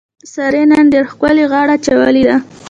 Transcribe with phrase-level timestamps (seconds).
[0.33, 2.35] سارې نن ډېره ښکلې غاړه اچولې ده.